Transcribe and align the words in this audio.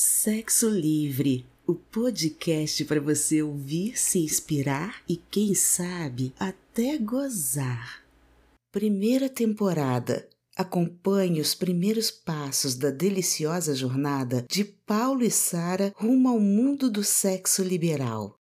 Sexo 0.00 0.68
Livre, 0.68 1.44
o 1.66 1.74
podcast 1.74 2.84
para 2.84 3.00
você 3.00 3.42
ouvir, 3.42 3.98
se 3.98 4.20
inspirar 4.20 5.02
e, 5.08 5.16
quem 5.16 5.56
sabe, 5.56 6.32
até 6.38 6.96
gozar. 6.98 8.04
Primeira 8.70 9.28
temporada. 9.28 10.28
Acompanhe 10.56 11.40
os 11.40 11.52
primeiros 11.52 12.12
passos 12.12 12.76
da 12.76 12.92
deliciosa 12.92 13.74
jornada 13.74 14.46
de 14.48 14.64
Paulo 14.64 15.24
e 15.24 15.32
Sara 15.32 15.92
rumo 15.96 16.28
ao 16.28 16.38
mundo 16.38 16.88
do 16.88 17.02
sexo 17.02 17.64
liberal. 17.64 18.38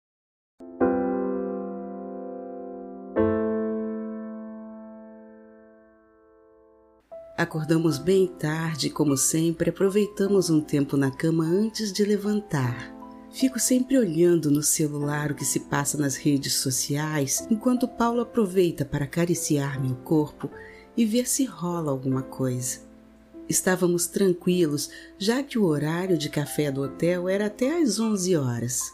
Acordamos 7.51 7.99
bem 7.99 8.29
tarde, 8.29 8.89
como 8.89 9.17
sempre, 9.17 9.71
aproveitamos 9.71 10.51
um 10.51 10.61
tempo 10.61 10.97
na 10.97 11.11
cama 11.11 11.45
antes 11.45 11.93
de 11.93 12.05
levantar. 12.05 12.95
Fico 13.33 13.59
sempre 13.59 13.99
olhando 13.99 14.53
no 14.53 14.63
celular 14.63 15.33
o 15.33 15.35
que 15.35 15.45
se 15.45 15.59
passa 15.59 15.99
nas 15.99 16.15
redes 16.15 16.53
sociais, 16.53 17.45
enquanto 17.51 17.89
Paulo 17.89 18.21
aproveita 18.21 18.85
para 18.85 19.05
acariciar 19.05 19.83
meu 19.83 19.97
corpo 19.97 20.49
e 20.97 21.05
ver 21.05 21.27
se 21.27 21.45
rola 21.45 21.91
alguma 21.91 22.23
coisa. 22.23 22.83
Estávamos 23.49 24.07
tranquilos, 24.07 24.89
já 25.19 25.43
que 25.43 25.59
o 25.59 25.65
horário 25.65 26.17
de 26.17 26.29
café 26.29 26.71
do 26.71 26.83
hotel 26.83 27.29
era 27.29 27.47
até 27.47 27.83
às 27.83 27.99
11 27.99 28.37
horas. 28.37 28.93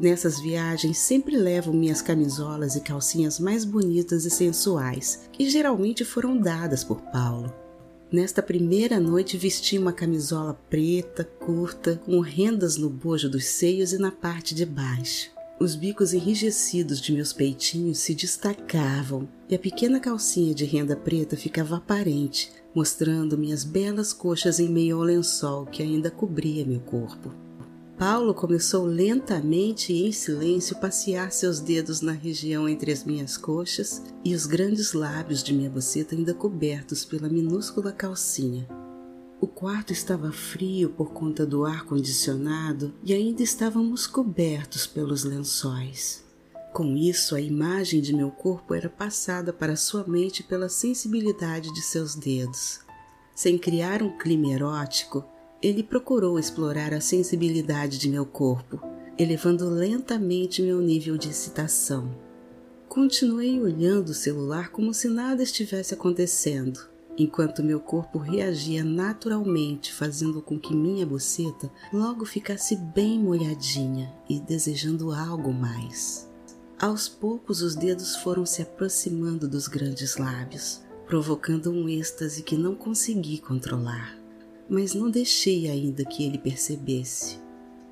Nessas 0.00 0.40
viagens 0.40 0.98
sempre 0.98 1.36
levo 1.36 1.72
minhas 1.72 2.02
camisolas 2.02 2.74
e 2.74 2.80
calcinhas 2.80 3.38
mais 3.38 3.64
bonitas 3.64 4.24
e 4.24 4.30
sensuais, 4.30 5.28
que 5.30 5.48
geralmente 5.48 6.04
foram 6.04 6.36
dadas 6.36 6.82
por 6.82 7.00
Paulo. 7.12 7.54
Nesta 8.10 8.40
primeira 8.40 9.00
noite 9.00 9.36
vesti 9.36 9.76
uma 9.76 9.92
camisola 9.92 10.54
preta, 10.70 11.24
curta, 11.24 12.00
com 12.04 12.20
rendas 12.20 12.76
no 12.76 12.88
bojo 12.88 13.28
dos 13.28 13.44
seios 13.46 13.92
e 13.92 13.98
na 13.98 14.12
parte 14.12 14.54
de 14.54 14.64
baixo. 14.64 15.28
Os 15.58 15.74
bicos 15.74 16.12
enrijecidos 16.12 17.00
de 17.00 17.12
meus 17.12 17.32
peitinhos 17.32 17.98
se 17.98 18.14
destacavam 18.14 19.28
e 19.48 19.56
a 19.56 19.58
pequena 19.58 19.98
calcinha 19.98 20.54
de 20.54 20.64
renda 20.64 20.94
preta 20.94 21.36
ficava 21.36 21.78
aparente, 21.78 22.52
mostrando 22.72 23.36
minhas 23.36 23.64
belas 23.64 24.12
coxas 24.12 24.60
em 24.60 24.68
meio 24.68 24.98
ao 24.98 25.02
lençol 25.02 25.66
que 25.66 25.82
ainda 25.82 26.08
cobria 26.08 26.64
meu 26.64 26.80
corpo. 26.80 27.45
Paulo 27.98 28.34
começou 28.34 28.84
lentamente 28.84 29.90
e 29.90 30.06
em 30.06 30.12
silêncio 30.12 30.76
passear 30.76 31.32
seus 31.32 31.60
dedos 31.60 32.02
na 32.02 32.12
região 32.12 32.68
entre 32.68 32.92
as 32.92 33.04
minhas 33.04 33.38
coxas 33.38 34.02
e 34.22 34.34
os 34.34 34.44
grandes 34.44 34.92
lábios 34.92 35.42
de 35.42 35.54
minha 35.54 35.70
boceta 35.70 36.14
ainda 36.14 36.34
cobertos 36.34 37.06
pela 37.06 37.26
minúscula 37.26 37.92
calcinha. 37.92 38.68
O 39.40 39.46
quarto 39.46 39.94
estava 39.94 40.30
frio 40.30 40.90
por 40.90 41.12
conta 41.12 41.46
do 41.46 41.64
ar 41.64 41.86
condicionado 41.86 42.92
e 43.02 43.14
ainda 43.14 43.42
estávamos 43.42 44.06
cobertos 44.06 44.86
pelos 44.86 45.24
lençóis. 45.24 46.22
Com 46.74 46.94
isso, 46.98 47.34
a 47.34 47.40
imagem 47.40 48.02
de 48.02 48.14
meu 48.14 48.30
corpo 48.30 48.74
era 48.74 48.90
passada 48.90 49.54
para 49.54 49.74
sua 49.74 50.06
mente 50.06 50.42
pela 50.42 50.68
sensibilidade 50.68 51.72
de 51.72 51.80
seus 51.80 52.14
dedos. 52.14 52.80
Sem 53.34 53.56
criar 53.56 54.02
um 54.02 54.18
clima 54.18 54.52
erótico, 54.52 55.24
ele 55.62 55.82
procurou 55.82 56.38
explorar 56.38 56.92
a 56.92 57.00
sensibilidade 57.00 57.98
de 57.98 58.08
meu 58.08 58.26
corpo, 58.26 58.80
elevando 59.18 59.68
lentamente 59.68 60.60
meu 60.60 60.80
nível 60.80 61.16
de 61.16 61.30
excitação. 61.30 62.14
Continuei 62.88 63.60
olhando 63.60 64.10
o 64.10 64.14
celular 64.14 64.70
como 64.70 64.92
se 64.92 65.08
nada 65.08 65.42
estivesse 65.42 65.94
acontecendo, 65.94 66.80
enquanto 67.18 67.62
meu 67.62 67.80
corpo 67.80 68.18
reagia 68.18 68.84
naturalmente, 68.84 69.92
fazendo 69.92 70.42
com 70.42 70.58
que 70.58 70.74
minha 70.74 71.06
boceta 71.06 71.70
logo 71.92 72.24
ficasse 72.24 72.76
bem 72.76 73.18
molhadinha 73.18 74.14
e 74.28 74.38
desejando 74.38 75.10
algo 75.10 75.52
mais. 75.52 76.30
Aos 76.78 77.08
poucos, 77.08 77.62
os 77.62 77.74
dedos 77.74 78.16
foram 78.16 78.44
se 78.44 78.60
aproximando 78.60 79.48
dos 79.48 79.66
grandes 79.66 80.18
lábios, 80.18 80.82
provocando 81.06 81.70
um 81.70 81.88
êxtase 81.88 82.42
que 82.42 82.56
não 82.56 82.74
consegui 82.74 83.38
controlar 83.38 84.25
mas 84.68 84.94
não 84.94 85.10
deixei 85.10 85.68
ainda 85.68 86.04
que 86.04 86.24
ele 86.24 86.38
percebesse. 86.38 87.38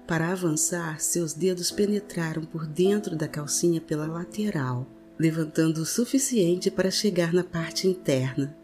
Para 0.06 0.32
avançar, 0.32 1.00
seus 1.00 1.32
dedos 1.32 1.70
penetraram 1.70 2.44
por 2.44 2.66
dentro 2.66 3.16
da 3.16 3.26
calcinha 3.26 3.80
pela 3.80 4.06
lateral, 4.06 4.86
levantando 5.18 5.78
o 5.78 5.86
suficiente 5.86 6.70
para 6.70 6.90
chegar 6.90 7.32
na 7.32 7.42
parte 7.42 7.88
interna. 7.88 8.54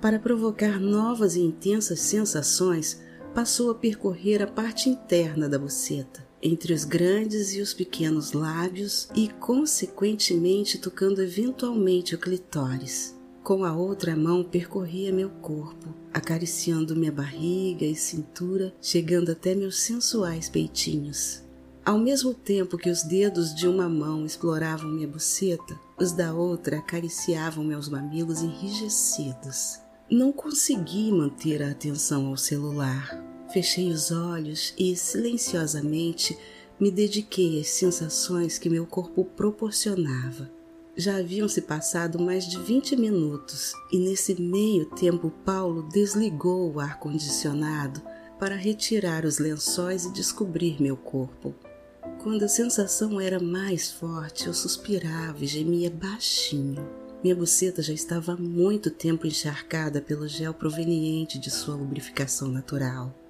Para 0.00 0.18
provocar 0.18 0.80
novas 0.80 1.36
e 1.36 1.40
intensas 1.40 2.00
sensações, 2.00 3.00
passou 3.34 3.70
a 3.70 3.74
percorrer 3.74 4.42
a 4.42 4.46
parte 4.46 4.90
interna 4.90 5.48
da 5.48 5.58
buceta, 5.58 6.26
entre 6.42 6.74
os 6.74 6.84
grandes 6.84 7.54
e 7.54 7.60
os 7.60 7.72
pequenos 7.72 8.32
lábios 8.32 9.08
e, 9.14 9.28
consequentemente, 9.28 10.76
tocando 10.76 11.22
eventualmente 11.22 12.14
o 12.14 12.18
clitóris. 12.18 13.16
Com 13.42 13.64
a 13.64 13.72
outra 13.74 14.14
mão 14.14 14.44
percorria 14.44 15.12
meu 15.12 15.30
corpo, 15.30 16.01
acariciando 16.12 16.96
minha 16.96 17.12
barriga 17.12 17.84
e 17.84 17.94
cintura, 17.94 18.74
chegando 18.80 19.32
até 19.32 19.54
meus 19.54 19.80
sensuais 19.80 20.48
peitinhos. 20.48 21.42
Ao 21.84 21.98
mesmo 21.98 22.32
tempo 22.32 22.78
que 22.78 22.88
os 22.88 23.02
dedos 23.02 23.52
de 23.54 23.66
uma 23.66 23.88
mão 23.88 24.24
exploravam 24.24 24.88
minha 24.88 25.08
buceta, 25.08 25.78
os 25.98 26.12
da 26.12 26.32
outra 26.32 26.78
acariciavam 26.78 27.64
meus 27.64 27.88
mamilos 27.88 28.40
enrijecidos. 28.40 29.80
Não 30.08 30.30
consegui 30.30 31.10
manter 31.10 31.62
a 31.62 31.70
atenção 31.70 32.26
ao 32.26 32.36
celular. 32.36 33.20
Fechei 33.52 33.90
os 33.90 34.12
olhos 34.12 34.72
e, 34.78 34.94
silenciosamente, 34.94 36.38
me 36.78 36.90
dediquei 36.90 37.60
às 37.60 37.68
sensações 37.68 38.58
que 38.58 38.70
meu 38.70 38.86
corpo 38.86 39.24
proporcionava. 39.24 40.50
Já 40.94 41.16
haviam 41.16 41.48
se 41.48 41.62
passado 41.62 42.20
mais 42.20 42.46
de 42.46 42.58
20 42.58 42.96
minutos 42.96 43.72
e 43.90 43.98
nesse 43.98 44.38
meio 44.40 44.84
tempo 44.90 45.30
Paulo 45.44 45.88
desligou 45.88 46.70
o 46.70 46.80
ar-condicionado 46.80 48.02
para 48.38 48.56
retirar 48.56 49.24
os 49.24 49.38
lençóis 49.38 50.04
e 50.04 50.12
descobrir 50.12 50.82
meu 50.82 50.96
corpo. 50.96 51.54
Quando 52.22 52.44
a 52.44 52.48
sensação 52.48 53.18
era 53.18 53.40
mais 53.40 53.90
forte, 53.90 54.46
eu 54.46 54.52
suspirava 54.52 55.42
e 55.42 55.46
gemia 55.46 55.90
baixinho. 55.90 56.86
Minha 57.24 57.36
buceta 57.36 57.80
já 57.80 57.94
estava 57.94 58.32
há 58.32 58.36
muito 58.36 58.90
tempo 58.90 59.26
encharcada 59.26 60.00
pelo 60.00 60.28
gel 60.28 60.52
proveniente 60.52 61.38
de 61.38 61.50
sua 61.50 61.74
lubrificação 61.74 62.48
natural. 62.48 63.21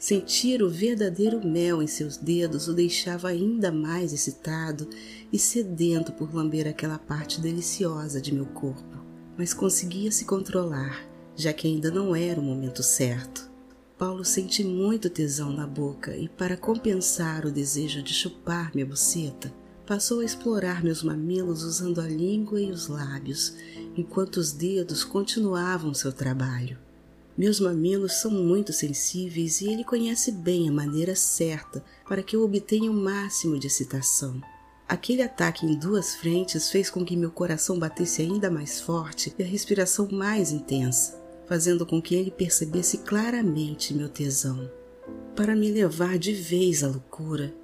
Sentir 0.00 0.62
o 0.62 0.70
verdadeiro 0.70 1.46
mel 1.46 1.82
em 1.82 1.86
seus 1.86 2.16
dedos 2.16 2.68
o 2.68 2.72
deixava 2.72 3.28
ainda 3.28 3.70
mais 3.70 4.14
excitado 4.14 4.88
e 5.30 5.38
sedento 5.38 6.10
por 6.10 6.34
lamber 6.34 6.66
aquela 6.66 6.98
parte 6.98 7.38
deliciosa 7.38 8.18
de 8.18 8.32
meu 8.32 8.46
corpo, 8.46 9.04
mas 9.36 9.52
conseguia 9.52 10.10
se 10.10 10.24
controlar, 10.24 11.06
já 11.36 11.52
que 11.52 11.68
ainda 11.68 11.90
não 11.90 12.16
era 12.16 12.40
o 12.40 12.42
momento 12.42 12.82
certo. 12.82 13.50
Paulo 13.98 14.24
sente 14.24 14.64
muito 14.64 15.10
tesão 15.10 15.52
na 15.52 15.66
boca 15.66 16.16
e, 16.16 16.30
para 16.30 16.56
compensar 16.56 17.44
o 17.44 17.52
desejo 17.52 18.02
de 18.02 18.14
chupar 18.14 18.70
minha 18.72 18.86
buceta, 18.86 19.52
passou 19.84 20.20
a 20.20 20.24
explorar 20.24 20.82
meus 20.82 21.02
mamilos 21.02 21.62
usando 21.62 22.00
a 22.00 22.06
língua 22.06 22.58
e 22.58 22.70
os 22.70 22.88
lábios, 22.88 23.54
enquanto 23.94 24.38
os 24.38 24.50
dedos 24.50 25.04
continuavam 25.04 25.92
seu 25.92 26.10
trabalho. 26.10 26.78
Meus 27.36 27.60
mamilos 27.60 28.20
são 28.20 28.30
muito 28.30 28.72
sensíveis 28.72 29.60
e 29.60 29.68
ele 29.68 29.84
conhece 29.84 30.32
bem 30.32 30.68
a 30.68 30.72
maneira 30.72 31.14
certa 31.14 31.82
para 32.06 32.22
que 32.22 32.36
eu 32.36 32.42
obtenha 32.42 32.90
o 32.90 32.94
máximo 32.94 33.58
de 33.58 33.66
excitação. 33.66 34.40
Aquele 34.88 35.22
ataque 35.22 35.64
em 35.64 35.74
duas 35.74 36.16
frentes 36.16 36.68
fez 36.68 36.90
com 36.90 37.04
que 37.04 37.16
meu 37.16 37.30
coração 37.30 37.78
batesse 37.78 38.22
ainda 38.22 38.50
mais 38.50 38.80
forte 38.80 39.32
e 39.38 39.42
a 39.42 39.46
respiração 39.46 40.08
mais 40.10 40.50
intensa, 40.50 41.16
fazendo 41.46 41.86
com 41.86 42.02
que 42.02 42.14
ele 42.14 42.30
percebesse 42.30 42.98
claramente 42.98 43.94
meu 43.94 44.08
tesão. 44.08 44.68
Para 45.36 45.54
me 45.54 45.70
levar 45.70 46.18
de 46.18 46.32
vez 46.32 46.82
à 46.82 46.88
loucura, 46.88 47.54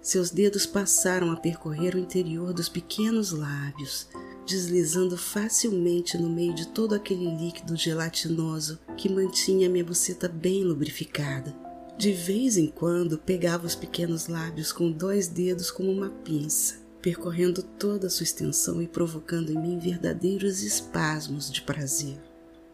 seus 0.00 0.30
dedos 0.30 0.64
passaram 0.64 1.32
a 1.32 1.36
percorrer 1.36 1.96
o 1.96 1.98
interior 1.98 2.52
dos 2.52 2.68
pequenos 2.68 3.32
lábios, 3.32 4.06
deslizando 4.46 5.16
facilmente 5.16 6.16
no 6.16 6.30
meio 6.30 6.54
de 6.54 6.68
todo 6.68 6.94
aquele 6.94 7.28
líquido 7.36 7.76
gelatinoso 7.76 8.78
que 8.96 9.08
mantinha 9.08 9.68
minha 9.68 9.84
buceta 9.84 10.28
bem 10.28 10.64
lubrificada. 10.64 11.54
De 11.98 12.12
vez 12.12 12.56
em 12.56 12.66
quando 12.66 13.18
pegava 13.18 13.66
os 13.66 13.74
pequenos 13.74 14.28
lábios 14.28 14.70
com 14.70 14.90
dois 14.90 15.28
dedos 15.28 15.70
como 15.70 15.90
uma 15.90 16.10
pinça, 16.10 16.76
percorrendo 17.02 17.62
toda 17.62 18.06
a 18.06 18.10
sua 18.10 18.24
extensão 18.24 18.80
e 18.80 18.86
provocando 18.86 19.50
em 19.50 19.58
mim 19.58 19.78
verdadeiros 19.78 20.62
espasmos 20.62 21.50
de 21.50 21.62
prazer. 21.62 22.18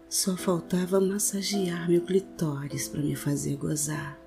Só 0.09 0.37
faltava 0.37 1.01
massagear 1.01 1.89
meu 1.89 2.03
clitóris 2.03 2.89
para 2.89 3.01
me 3.01 3.17
fazer 3.17 3.57
gozar. 3.57 4.19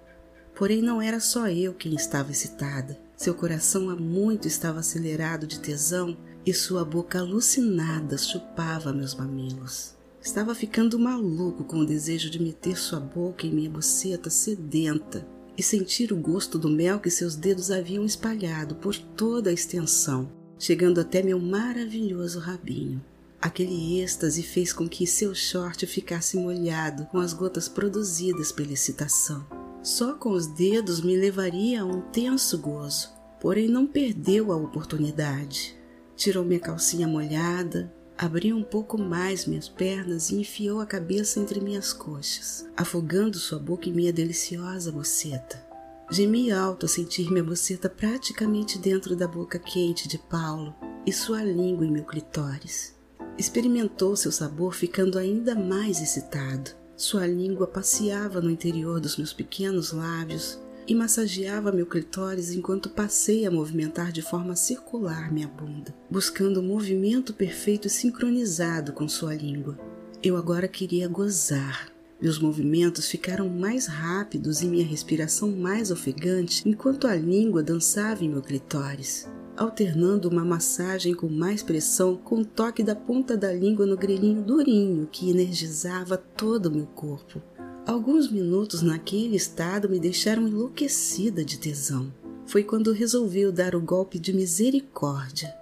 Porém, 0.56 0.82
não 0.82 1.02
era 1.02 1.20
só 1.20 1.48
eu 1.50 1.74
quem 1.74 1.94
estava 1.94 2.32
excitada. 2.32 2.98
Seu 3.16 3.36
coração 3.36 3.90
há 3.90 3.96
muito 3.96 4.48
estava 4.48 4.80
acelerado 4.80 5.46
de 5.46 5.60
tesão 5.60 6.18
e 6.46 6.54
sua 6.54 6.86
boca 6.86 7.20
alucinada 7.20 8.18
chupava 8.18 8.94
meus 8.94 9.16
mamilos. 9.16 9.96
Estava 10.22 10.54
ficando 10.56 11.00
maluco 11.00 11.64
com 11.64 11.80
o 11.80 11.86
desejo 11.86 12.30
de 12.30 12.42
meter 12.42 12.78
sua 12.78 13.00
boca 13.00 13.46
em 13.46 13.52
minha 13.52 13.70
buceta 13.70 14.30
sedenta. 14.30 15.28
e 15.58 15.64
sentir 15.64 16.12
o 16.12 16.18
gosto 16.18 16.60
do 16.60 16.68
mel 16.68 17.00
que 17.00 17.10
seus 17.10 17.34
dedos 17.34 17.72
haviam 17.72 18.04
espalhado 18.04 18.76
por 18.76 18.94
toda 18.94 19.50
a 19.50 19.54
extensão, 19.54 20.30
chegando 20.60 21.00
até 21.00 21.24
meu 21.24 21.40
maravilhoso 21.40 22.40
rabinho. 22.40 23.02
Aquele 23.42 24.02
êxtase 24.02 24.44
fez 24.44 24.74
com 24.74 24.86
que 24.86 25.08
seu 25.08 25.34
short 25.34 25.86
ficasse 25.88 26.36
molhado 26.36 27.06
com 27.06 27.20
as 27.20 27.32
gotas 27.32 27.70
produzidas 27.70 28.52
pela 28.52 28.74
excitação. 28.74 29.48
Só 29.82 30.16
com 30.16 30.32
os 30.32 30.48
dedos 30.48 31.00
me 31.00 31.16
levaria 31.16 31.84
a 31.84 31.86
um 31.86 32.02
tenso 32.02 32.58
gozo, 32.58 33.10
porém 33.40 33.70
não 33.70 33.88
perdeu 33.88 34.52
a 34.52 34.58
oportunidade. 34.58 35.78
Tirou 36.16 36.46
minha 36.46 36.60
calcinha 36.60 37.08
molhada, 37.08 37.94
abriu 38.18 38.56
um 38.56 38.64
pouco 38.64 38.98
mais 38.98 39.46
minhas 39.46 39.68
pernas 39.68 40.30
e 40.30 40.36
enfiou 40.36 40.80
a 40.80 40.86
cabeça 40.86 41.40
entre 41.40 41.60
minhas 41.60 41.92
coxas, 41.92 42.66
afogando 42.76 43.38
sua 43.38 43.60
boca 43.60 43.90
em 43.90 43.94
minha 43.94 44.14
deliciosa 44.14 44.92
boceta. 44.92 45.64
Gemi 46.10 46.52
alto 46.52 46.86
a 46.86 46.90
sentir 46.90 47.30
minha 47.30 47.44
boceta 47.44 47.90
praticamente 47.90 48.78
dentro 48.78 49.16
da 49.16 49.28
boca 49.28 49.60
quente 49.60 50.08
de 50.08 50.18
Paulo 50.18 50.74
e 51.06 51.12
sua 51.12 51.44
língua 51.44 51.86
em 51.86 51.92
meu 51.92 52.06
clitóris. 52.06 52.96
Experimentou 53.38 54.16
seu 54.16 54.32
sabor 54.32 54.74
ficando 54.74 55.18
ainda 55.18 55.54
mais 55.56 56.02
excitado. 56.02 56.72
Sua 56.96 57.28
língua 57.28 57.68
passeava 57.68 58.40
no 58.40 58.50
interior 58.50 59.02
dos 59.02 59.18
meus 59.18 59.34
pequenos 59.34 59.92
lábios 59.92 60.60
e 60.88 60.94
massageava 60.96 61.72
meu 61.72 61.86
clitóris 61.86 62.52
enquanto 62.52 62.90
passei 62.90 63.46
a 63.46 63.52
movimentar 63.52 64.12
de 64.12 64.22
forma 64.22 64.56
circular 64.56 65.32
minha 65.32 65.48
bunda, 65.48 65.96
buscando 66.10 66.60
um 66.60 66.68
movimento 66.68 67.34
perfeito 67.34 67.88
e 67.88 67.90
sincronizado 67.90 68.94
com 68.94 69.08
sua 69.08 69.34
língua. 69.34 69.78
Eu 70.24 70.38
agora 70.38 70.68
queria 70.68 71.08
gozar. 71.08 71.90
Meus 72.22 72.40
movimentos 72.40 73.08
ficaram 73.10 73.50
mais 73.50 73.88
rápidos 73.88 74.62
e 74.62 74.66
minha 74.66 74.86
respiração 74.86 75.52
mais 75.52 75.92
ofegante 75.92 76.68
enquanto 76.68 77.08
a 77.08 77.16
língua 77.16 77.62
dançava 77.62 78.24
em 78.24 78.30
meu 78.30 78.42
clitóris 78.42 79.28
alternando 79.58 80.30
uma 80.30 80.44
massagem 80.44 81.14
com 81.14 81.30
mais 81.30 81.64
pressão 81.64 82.16
com 82.18 82.42
o 82.42 82.46
toque 82.46 82.84
da 82.84 82.96
ponta 82.96 83.38
da 83.38 83.52
língua 83.52 83.86
no 83.86 83.98
grelhinho 83.98 84.42
durinho 84.42 85.08
que 85.12 85.30
energizava 85.30 86.18
todo 86.18 86.68
o 86.68 86.72
meu 86.72 86.86
corpo. 86.88 87.42
Alguns 87.86 88.32
minutos 88.32 88.82
naquele 88.82 89.36
estado 89.36 89.88
me 89.88 90.00
deixaram 90.00 90.48
enlouquecida 90.48 91.46
de 91.46 91.60
tesão. 91.60 92.12
Foi 92.48 92.64
quando 92.64 92.92
resolveu 92.92 93.52
dar 93.52 93.76
o 93.76 93.82
golpe 93.82 94.18
de 94.18 94.34
misericórdia. 94.34 95.56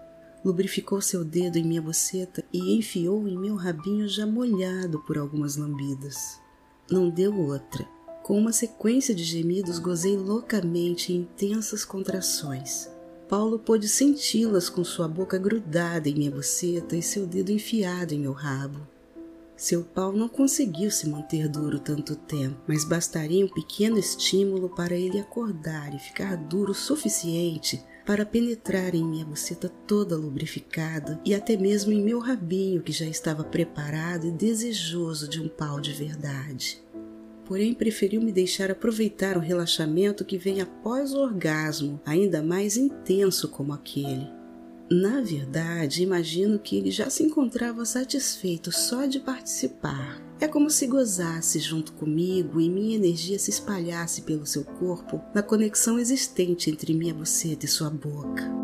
Lubrificou 0.43 1.01
seu 1.01 1.25
dedo 1.25 1.57
em 1.57 1.65
minha 1.65 1.81
boceta 1.81 2.41
e 2.53 2.77
enfiou 2.77 3.27
em 3.27 3.37
meu 3.37 3.55
rabinho 3.55 4.07
já 4.07 4.25
molhado 4.25 4.99
por 4.99 5.17
algumas 5.17 5.57
lambidas. 5.57 6.39
Não 6.89 7.09
deu 7.09 7.37
outra. 7.37 7.85
Com 8.23 8.39
uma 8.39 8.53
sequência 8.53 9.13
de 9.13 9.23
gemidos, 9.23 9.77
gozei 9.77 10.15
loucamente 10.15 11.11
em 11.11 11.17
intensas 11.17 11.83
contrações. 11.83 12.89
Paulo 13.27 13.59
pôde 13.59 13.89
senti-las 13.89 14.69
com 14.69 14.83
sua 14.85 15.09
boca 15.09 15.37
grudada 15.37 16.07
em 16.07 16.15
minha 16.15 16.31
buceta 16.31 16.95
e 16.95 17.01
seu 17.01 17.25
dedo 17.25 17.51
enfiado 17.51 18.13
em 18.13 18.19
meu 18.19 18.31
rabo. 18.31 18.92
Seu 19.63 19.81
pau 19.81 20.11
não 20.11 20.27
conseguiu 20.27 20.91
se 20.91 21.07
manter 21.07 21.47
duro 21.47 21.79
tanto 21.79 22.17
tempo, 22.17 22.57
mas 22.67 22.83
bastaria 22.83 23.45
um 23.45 23.47
pequeno 23.47 23.97
estímulo 23.97 24.67
para 24.67 24.93
ele 24.93 25.17
acordar 25.17 25.95
e 25.95 25.99
ficar 25.99 26.35
duro 26.35 26.73
o 26.73 26.75
suficiente 26.75 27.81
para 28.05 28.25
penetrar 28.25 28.93
em 28.93 29.05
minha 29.05 29.23
buceta 29.23 29.69
toda 29.87 30.17
lubrificada 30.17 31.17
e 31.23 31.33
até 31.33 31.55
mesmo 31.55 31.93
em 31.93 32.03
meu 32.03 32.19
rabinho 32.19 32.83
que 32.83 32.91
já 32.91 33.05
estava 33.05 33.41
preparado 33.41 34.27
e 34.27 34.31
desejoso 34.31 35.29
de 35.29 35.39
um 35.39 35.47
pau 35.47 35.79
de 35.79 35.93
verdade 35.93 36.83
porém 37.45 37.73
preferiu 37.73 38.21
me 38.21 38.33
deixar 38.33 38.69
aproveitar 38.69 39.37
o 39.37 39.41
relaxamento 39.41 40.25
que 40.25 40.37
vem 40.37 40.61
após 40.61 41.13
o 41.13 41.19
orgasmo, 41.19 42.01
ainda 42.05 42.41
mais 42.41 42.77
intenso 42.77 43.49
como 43.49 43.73
aquele. 43.73 44.42
Na 44.91 45.21
verdade, 45.21 46.03
imagino 46.03 46.59
que 46.59 46.77
ele 46.77 46.91
já 46.91 47.09
se 47.09 47.23
encontrava 47.23 47.85
satisfeito 47.85 48.71
só 48.71 49.05
de 49.05 49.19
participar. 49.19 50.21
É 50.39 50.47
como 50.47 50.69
se 50.69 50.85
gozasse 50.87 51.59
junto 51.59 51.93
comigo 51.93 52.59
e 52.59 52.69
minha 52.69 52.95
energia 52.95 53.39
se 53.39 53.49
espalhasse 53.49 54.23
pelo 54.23 54.45
seu 54.45 54.63
corpo 54.63 55.21
na 55.33 55.41
conexão 55.41 55.97
existente 55.97 56.69
entre 56.69 56.93
minha 56.93 57.13
buceta 57.13 57.65
e 57.65 57.69
sua 57.69 57.89
boca. 57.89 58.62